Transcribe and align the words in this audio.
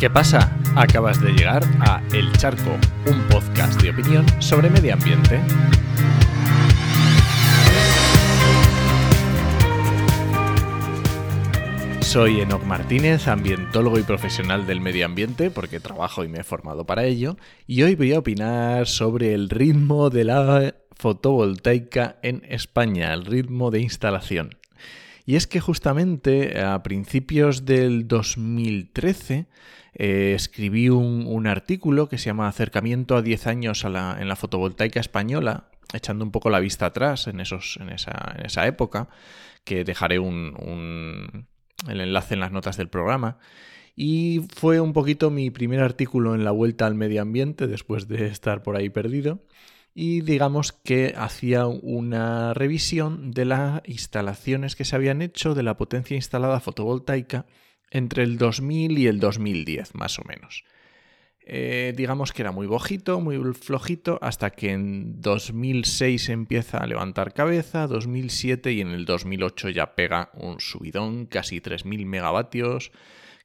¿Qué 0.00 0.08
pasa? 0.08 0.56
Acabas 0.76 1.20
de 1.20 1.30
llegar 1.32 1.62
a 1.80 2.02
El 2.14 2.32
Charco, 2.32 2.70
un 3.04 3.20
podcast 3.28 3.78
de 3.82 3.90
opinión 3.90 4.24
sobre 4.40 4.70
medio 4.70 4.94
ambiente. 4.94 5.38
Soy 12.00 12.40
Enoc 12.40 12.64
Martínez, 12.64 13.28
ambientólogo 13.28 13.98
y 13.98 14.02
profesional 14.02 14.66
del 14.66 14.80
medio 14.80 15.04
ambiente, 15.04 15.50
porque 15.50 15.80
trabajo 15.80 16.24
y 16.24 16.28
me 16.28 16.38
he 16.38 16.44
formado 16.44 16.86
para 16.86 17.04
ello, 17.04 17.36
y 17.66 17.82
hoy 17.82 17.94
voy 17.94 18.14
a 18.14 18.20
opinar 18.20 18.86
sobre 18.86 19.34
el 19.34 19.50
ritmo 19.50 20.08
de 20.08 20.24
la 20.24 20.74
fotovoltaica 20.96 22.16
en 22.22 22.42
España, 22.48 23.12
el 23.12 23.26
ritmo 23.26 23.70
de 23.70 23.80
instalación. 23.80 24.59
Y 25.30 25.36
es 25.36 25.46
que 25.46 25.60
justamente 25.60 26.60
a 26.60 26.82
principios 26.82 27.64
del 27.64 28.08
2013 28.08 29.46
eh, 29.94 30.32
escribí 30.34 30.88
un, 30.88 31.46
artículo 31.46 32.08
que 32.08 32.18
se 32.18 32.24
llama 32.24 32.48
Acercamiento 32.48 33.14
a 33.14 33.22
10 33.22 33.46
años 33.46 33.84
en 33.84 33.92
la 34.28 34.34
fotovoltaica 34.34 34.98
española, 34.98 35.68
echando 35.92 36.24
un 36.24 36.32
poco 36.32 36.50
la 36.50 36.58
vista 36.58 36.86
atrás 36.86 37.28
en, 37.28 37.38
esa, 37.38 38.66
época, 38.66 39.08
que 39.62 39.84
dejaré 39.84 40.18
un, 40.18 41.46
el 41.88 42.00
enlace 42.00 42.34
en 42.34 42.40
las 42.40 42.50
notas 42.50 42.76
del 42.76 42.88
programa. 42.88 43.38
Y 43.94 44.40
fue 44.56 44.80
un 44.80 44.92
poquito 44.92 45.30
mi 45.30 45.50
primer 45.50 45.78
artículo 45.78 46.34
en 46.34 46.42
la 46.42 46.50
vuelta 46.50 46.86
al 46.86 46.96
medio 46.96 47.22
ambiente 47.22 47.68
después 47.68 48.08
de 48.08 48.26
estar 48.26 48.64
por 48.64 48.74
ahí 48.74 48.90
perdido. 48.90 49.44
Y 49.94 50.20
digamos 50.20 50.72
que 50.72 51.14
hacía 51.16 51.66
una 51.66 52.54
revisión 52.54 53.32
de 53.32 53.44
las 53.44 53.82
instalaciones 53.86 54.76
que 54.76 54.84
se 54.84 54.96
habían 54.96 55.20
hecho 55.20 55.54
de 55.54 55.62
la 55.62 55.76
potencia 55.76 56.14
instalada 56.14 56.60
fotovoltaica 56.60 57.46
entre 57.90 58.22
el 58.22 58.38
2000 58.38 58.98
y 58.98 59.06
el 59.08 59.18
2010, 59.18 59.94
más 59.94 60.18
o 60.18 60.22
menos. 60.24 60.64
Eh, 61.52 61.94
digamos 61.96 62.32
que 62.32 62.42
era 62.42 62.52
muy 62.52 62.68
bojito, 62.68 63.20
muy 63.20 63.36
flojito, 63.54 64.20
hasta 64.22 64.50
que 64.50 64.70
en 64.70 65.20
2006 65.20 66.28
empieza 66.28 66.78
a 66.78 66.86
levantar 66.86 67.32
cabeza, 67.32 67.88
2007 67.88 68.72
y 68.72 68.80
en 68.80 68.90
el 68.90 69.04
2008 69.04 69.70
ya 69.70 69.96
pega 69.96 70.30
un 70.34 70.60
subidón, 70.60 71.26
casi 71.26 71.60
3.000 71.60 72.06
megavatios, 72.06 72.92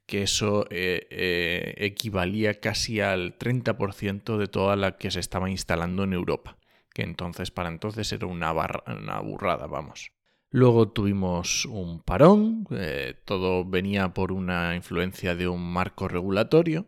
que 0.06 0.24
eso 0.24 0.68
eh, 0.70 1.08
eh, 1.10 1.74
equivalía 1.78 2.60
casi 2.60 3.02
al 3.02 3.38
30% 3.38 4.38
de 4.38 4.48
toda 4.48 4.76
la 4.76 4.98
que 4.98 5.12
se 5.12 5.20
estaba 5.20 5.50
instalando 5.50 6.04
en 6.04 6.14
Europa, 6.14 6.58
que 6.94 7.04
entonces 7.04 7.52
para 7.52 7.70
entonces 7.70 8.12
era 8.12 8.28
una, 8.28 8.54
una 8.54 9.20
burrada, 9.22 9.68
vamos. 9.68 10.12
Luego 10.52 10.90
tuvimos 10.90 11.66
un 11.66 12.02
parón, 12.02 12.66
todo 13.26 13.66
venía 13.66 14.14
por 14.14 14.32
una 14.32 14.76
influencia 14.76 15.36
de 15.36 15.50
un 15.50 15.62
marco 15.62 16.08
regulatorio, 16.08 16.88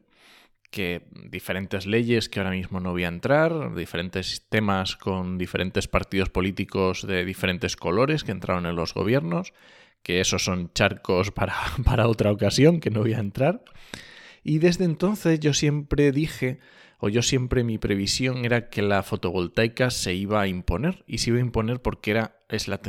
que 0.70 1.08
diferentes 1.30 1.86
leyes 1.86 2.30
que 2.30 2.40
ahora 2.40 2.52
mismo 2.52 2.80
no 2.80 2.92
voy 2.92 3.04
a 3.06 3.08
entrar, 3.08 3.74
diferentes 3.76 4.46
temas 4.50 4.96
con 4.96 5.38
diferentes 5.38 5.88
partidos 5.88 6.30
políticos 6.30 7.06
de 7.06 7.26
diferentes 7.26 7.76
colores 7.76 8.24
que 8.24 8.32
entraron 8.32 8.66
en 8.66 8.76
los 8.76 8.94
gobiernos, 8.94 9.54
que 10.08 10.22
esos 10.22 10.46
son 10.46 10.72
charcos 10.74 11.32
para, 11.32 11.54
para 11.84 12.08
otra 12.08 12.32
ocasión 12.32 12.80
que 12.80 12.90
no 12.90 13.02
voy 13.02 13.12
a 13.12 13.20
entrar. 13.20 13.62
Y 14.42 14.60
desde 14.60 14.86
entonces 14.86 15.42
yo 15.42 15.54
siempre 15.54 16.14
dije, 16.14 16.60
o 16.98 17.10
yo 17.10 17.22
siempre 17.22 17.66
mi 17.66 17.78
previsión 17.78 18.46
era 18.46 18.70
que 18.70 18.82
la 18.82 19.04
fotovoltaica 19.04 19.90
se 19.90 20.14
iba 20.14 20.40
a 20.40 20.48
imponer, 20.48 21.04
y 21.08 21.18
se 21.18 21.32
iba 21.32 21.40
a 21.40 21.42
imponer 21.42 21.82
porque 21.82 22.12
era, 22.12 22.40
es 22.48 22.70
la 22.70 22.80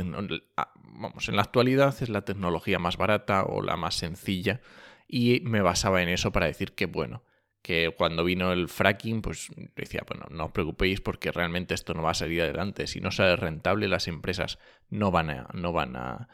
ah, 0.55 0.71
vamos, 0.93 1.27
en 1.27 1.35
la 1.35 1.41
actualidad 1.41 1.93
es 2.01 2.07
la 2.07 2.23
tecnología 2.23 2.79
más 2.79 2.95
barata 2.95 3.43
o 3.43 3.61
la 3.61 3.75
más 3.75 3.95
sencilla, 3.95 4.61
y 5.05 5.41
me 5.43 5.59
basaba 5.59 6.01
en 6.01 6.07
eso 6.07 6.31
para 6.31 6.45
decir 6.45 6.71
que, 6.71 6.85
bueno, 6.85 7.23
que 7.61 7.93
cuando 7.95 8.23
vino 8.23 8.51
el 8.51 8.69
fracking, 8.69 9.21
pues 9.21 9.49
decía, 9.75 10.03
bueno, 10.07 10.25
no 10.31 10.45
os 10.45 10.51
preocupéis 10.51 11.01
porque 11.01 11.31
realmente 11.31 11.73
esto 11.73 11.93
no 11.93 12.01
va 12.01 12.11
a 12.11 12.15
salir 12.15 12.41
adelante. 12.41 12.87
Si 12.87 13.01
no 13.01 13.11
sale 13.11 13.35
rentable, 13.35 13.87
las 13.87 14.07
empresas 14.07 14.59
no 14.89 15.11
van 15.11 15.29
a, 15.29 15.47
no 15.53 15.73
van 15.73 15.95
a, 15.95 16.27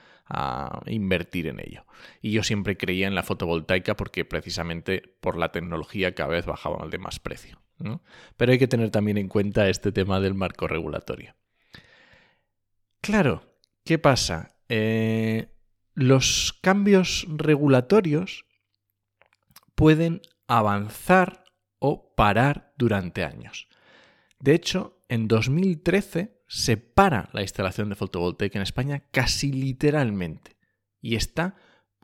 invertir 0.88 1.48
en 1.48 1.60
ello. 1.60 1.86
Y 2.20 2.32
yo 2.32 2.42
siempre 2.42 2.78
creía 2.78 3.08
en 3.08 3.14
la 3.14 3.22
fotovoltaica 3.22 3.96
porque 3.96 4.26
precisamente 4.26 5.04
por 5.20 5.38
la 5.38 5.52
tecnología 5.52 6.16
cada 6.16 6.30
vez 6.30 6.46
bajaba 6.48 6.88
de 6.88 6.98
más 6.98 7.20
precio. 7.20 7.62
Pero 8.36 8.52
hay 8.52 8.58
que 8.58 8.68
tener 8.68 8.90
también 8.90 9.20
en 9.20 9.28
cuenta 9.28 9.70
este 9.70 9.92
tema 9.92 10.20
del 10.20 10.34
marco 10.34 10.68
regulatorio. 10.68 11.36
Claro, 13.02 13.44
¿qué 13.84 14.00
pasa? 14.00 14.56
Eh, 14.68 15.50
los 15.94 16.58
cambios 16.62 17.28
regulatorios 17.30 18.46
pueden 19.76 20.22
avanzar 20.48 21.44
o 21.80 22.16
parar 22.16 22.74
durante 22.78 23.24
años. 23.24 23.68
De 24.40 24.54
hecho, 24.54 25.04
en 25.10 25.28
2013 25.28 26.42
se 26.48 26.78
para 26.78 27.30
la 27.34 27.42
instalación 27.42 27.90
de 27.90 27.96
fotovoltaica 27.96 28.60
en 28.60 28.64
España 28.64 29.04
casi 29.12 29.52
literalmente. 29.52 30.56
Y 31.02 31.16
está 31.16 31.56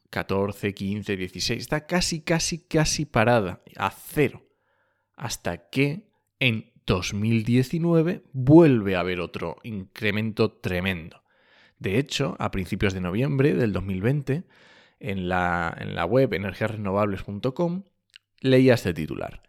14, 0.09 0.74
15, 0.74 1.18
16, 1.18 1.62
está 1.62 1.85
casi, 1.85 2.22
casi, 2.22 2.59
casi 2.59 3.06
parada, 3.06 3.62
a 3.78 3.91
cero. 3.91 4.46
Hasta 5.16 5.69
que 5.69 6.12
en 6.40 6.72
2019 6.85 8.23
vuelve 8.34 8.96
a 8.96 9.02
haber 9.02 9.19
otro 9.19 9.58
incremento 9.63 10.52
tremendo. 10.52 11.23
De 11.79 11.97
hecho, 11.97 12.35
a 12.40 12.52
principios 12.52 12.94
de 12.94 13.02
noviembre 13.02 13.53
del 13.56 13.73
2020, 13.73 14.44
en 15.00 15.29
la, 15.29 15.75
en 15.79 15.96
la 15.96 16.06
web 16.06 16.34
energiasrenovables.com 16.34 17.84
leía 18.41 18.74
este 18.74 18.94
titular. 18.94 19.41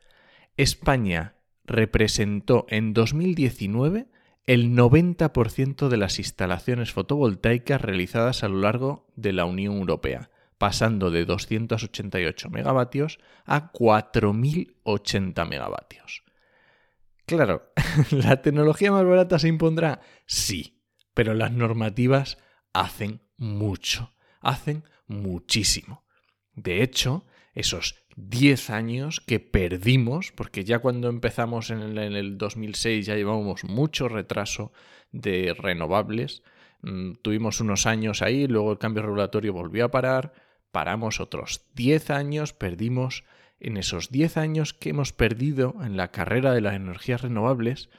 España 0.57 1.35
representó 1.65 2.67
en 2.69 2.93
2019 2.93 4.09
el 4.45 4.77
90% 4.77 5.89
de 5.89 5.97
las 5.97 6.19
instalaciones 6.19 6.93
fotovoltaicas 6.93 7.81
realizadas 7.81 8.43
a 8.43 8.49
lo 8.49 8.61
largo 8.61 9.07
de 9.17 9.33
la 9.33 9.45
Unión 9.45 9.77
Europea, 9.77 10.31
pasando 10.59 11.11
de 11.11 11.25
288 11.25 12.51
megavatios 12.51 13.19
a 13.45 13.73
4.080 13.73 15.49
megavatios. 15.49 16.23
Claro, 17.25 17.73
¿la 18.11 18.43
tecnología 18.43 18.93
más 18.93 19.05
barata 19.05 19.39
se 19.39 19.49
impondrá? 19.49 20.01
Sí, 20.27 20.83
pero 21.15 21.35
las 21.35 21.53
normativas 21.53 22.39
hacen 22.73 23.23
mucho, 23.37 24.13
hacen 24.41 24.85
muchísimo. 25.07 26.05
De 26.55 26.83
hecho, 26.83 27.27
esos 27.55 28.02
10 28.17 28.71
años 28.71 29.21
que 29.21 29.41
perdimos, 29.41 30.33
porque 30.33 30.65
ya 30.65 30.79
cuando 30.81 31.09
empezamos 31.09 31.71
en 31.71 31.99
el, 31.99 32.39
2006 32.39 33.07
ya 33.07 33.17
llevábamos 33.17 33.65
mucho 33.65 34.09
retraso 34.09 34.73
de 35.13 35.55
renovables, 35.55 36.43
mm, 36.83 37.15
tuvimos 37.23 37.61
unos 37.61 37.87
años 37.87 38.23
ahí, 38.23 38.47
luego 38.47 38.73
el 38.73 38.79
cambio 38.79 39.03
regulatorio 39.03 39.53
volvió 39.53 39.87
a 39.87 39.91
parar, 39.91 40.33
paramos 40.71 41.21
otros 41.21 41.67
10 41.75 42.11
años, 42.11 42.53
perdimos 42.53 43.25
en 43.61 43.77
esos 43.77 44.11
10 44.11 44.37
años 44.37 44.75
que 44.75 44.91
hemos 44.91 45.13
perdido 45.13 45.77
en 45.83 45.97
la 45.97 46.11
carrera 46.11 46.53
de 46.53 46.61
las 46.61 46.75
energías 46.75 47.23
renovables, 47.23 47.91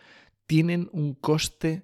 tienen 0.46 0.90
un 0.92 1.14
coste 1.14 1.84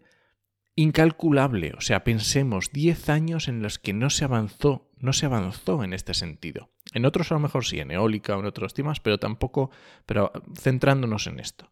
incalculable. 0.76 1.74
O 1.78 1.82
sea, 1.82 2.04
pensemos 2.04 2.72
10 2.72 3.10
años 3.10 3.48
en 3.48 3.62
los 3.62 3.80
que 3.80 3.94
no 3.94 4.10
se 4.10 4.26
avanzó, 4.26 4.90
no 4.98 5.14
se 5.14 5.26
avanzó 5.26 5.84
en 5.84 5.94
este 5.94 6.14
sentido. 6.14 6.70
En 6.94 7.06
otros 7.06 7.32
a 7.32 7.36
lo 7.36 7.40
mejor 7.40 7.66
sí, 7.66 7.80
en 7.80 7.92
eólica 7.92 8.36
o 8.36 8.40
en 8.40 8.46
otros 8.46 8.74
temas, 8.74 9.00
pero 9.00 9.18
tampoco, 9.18 9.70
pero 10.06 10.32
centrándonos 10.56 11.28
en 11.28 11.40
esto. 11.40 11.72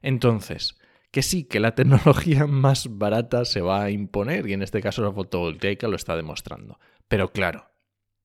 Entonces, 0.00 0.76
que 1.12 1.22
sí, 1.22 1.44
que 1.44 1.60
la 1.60 1.74
tecnología 1.76 2.46
más 2.46 2.98
barata 2.98 3.44
se 3.44 3.60
va 3.60 3.84
a 3.84 3.90
imponer 3.90 4.48
y 4.48 4.54
en 4.54 4.62
este 4.62 4.80
caso 4.80 5.02
la 5.02 5.12
fotovoltaica 5.12 5.86
lo 5.86 5.96
está 5.96 6.16
demostrando. 6.16 6.80
Pero 7.06 7.32
claro, 7.32 7.70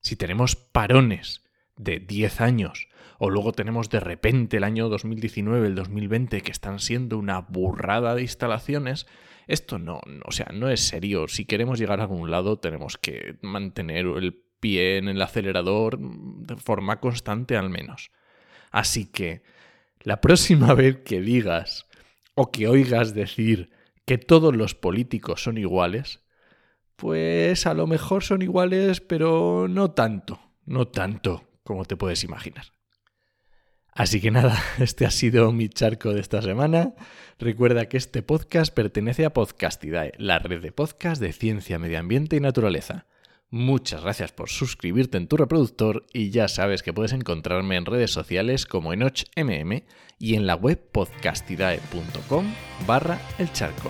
si 0.02 0.16
tenemos 0.16 0.56
parones 0.56 1.44
de 1.75 2.00
10 2.00 2.42
años 2.42 2.88
o 3.20 3.30
luego 3.30 3.52
tenemos 3.52 3.90
de 3.90 4.00
repente 4.00 4.58
el 4.58 4.63
año 4.63 4.90
2019, 4.90 5.68
el 5.68 5.75
2020 5.75 6.42
que 6.42 6.52
están 6.52 6.80
siendo 6.80 7.18
una 7.18 7.42
burrada 7.42 8.16
de 8.16 8.22
instalaciones, 8.22 9.08
esto 9.48 9.80
no, 9.80 10.02
o 10.25 10.31
sea, 10.31 10.48
no 10.54 10.70
es 10.70 10.81
serio. 10.81 11.28
Si 11.28 11.46
queremos 11.46 11.80
llegar 11.80 12.00
a 12.00 12.04
algún 12.04 12.31
lado 12.31 12.58
tenemos 12.60 12.98
que 12.98 13.38
mantener 13.42 14.06
el 14.06 14.47
pie 14.59 14.98
en 14.98 15.07
el 15.07 15.21
acelerador 15.21 15.98
de 16.00 16.56
forma 16.57 17.00
constante 17.00 17.57
al 17.57 17.69
menos. 17.69 18.12
Así 18.71 19.06
que 19.06 19.42
la 20.01 20.21
próxima 20.21 20.74
vez 20.75 20.98
que 21.04 21.21
digas 21.21 21.88
o 22.36 22.51
que 22.51 22.68
oigas 22.68 23.13
decir 23.13 23.71
que 24.06 24.18
todos 24.18 24.56
los 24.56 24.75
políticos 24.75 25.44
son 25.44 25.57
iguales, 25.57 26.21
pues 26.95 27.68
a 27.68 27.74
lo 27.74 27.88
mejor 27.88 28.24
son 28.24 28.42
iguales, 28.42 29.01
pero 29.01 29.68
no 29.68 29.92
tanto, 29.92 30.39
no 30.65 30.88
tanto 30.88 31.44
como 31.63 31.86
te 31.86 31.98
puedes 31.98 32.24
imaginar. 32.24 32.65
Así 33.92 34.21
que 34.21 34.30
nada, 34.30 34.62
este 34.80 35.06
ha 35.06 35.12
sido 35.12 35.51
mi 35.51 35.69
charco 35.69 36.13
de 36.13 36.21
esta 36.21 36.42
semana. 36.42 36.94
Recuerda 37.39 37.89
que 37.89 37.98
este 37.98 38.21
podcast 38.21 38.74
pertenece 38.74 39.25
a 39.25 39.33
Podcastidae, 39.33 40.13
la 40.18 40.39
red 40.39 40.62
de 40.62 40.71
podcast 40.71 41.19
de 41.19 41.33
ciencia, 41.33 41.80
medio 41.80 42.00
ambiente 42.00 42.36
y 42.36 42.39
naturaleza. 42.39 43.07
Muchas 43.50 44.02
gracias 44.02 44.34
por 44.34 44.50
suscribirte 44.50 45.18
en 45.18 45.28
tu 45.28 45.38
reproductor 45.38 46.06
y 46.12 46.32
ya 46.32 46.50
sabes 46.50 46.84
que 46.84 46.92
puedes 46.92 47.14
encontrarme 47.14 47.78
en 47.78 47.86
redes 47.86 48.12
sociales 48.12 48.66
como 48.66 48.92
EnochMM 48.92 49.84
y 50.20 50.36
en 50.36 50.48
la 50.48 50.56
web 50.56 50.82
podcastidae.com 50.92 52.54
barra 52.86 53.22
el 53.38 53.52
charco. 53.54 53.90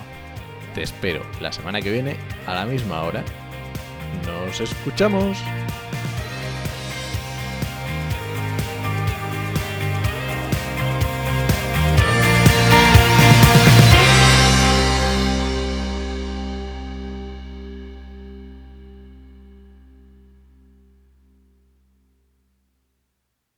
Te 0.75 0.83
espero 0.83 1.23
la 1.41 1.51
semana 1.51 1.81
que 1.81 1.91
viene 1.91 2.17
a 2.45 2.53
la 2.53 2.65
misma 2.65 3.01
hora. 3.01 3.25
Nos 4.27 4.61
escuchamos. 4.61 5.39